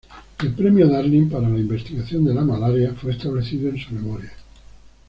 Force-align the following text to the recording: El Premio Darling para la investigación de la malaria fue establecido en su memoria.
El 0.39 0.51
Premio 0.55 0.87
Darling 0.89 1.29
para 1.29 1.47
la 1.47 1.59
investigación 1.59 2.25
de 2.25 2.33
la 2.33 2.41
malaria 2.41 2.91
fue 2.99 3.11
establecido 3.11 3.69
en 3.69 3.77
su 3.77 3.93
memoria. 3.93 4.31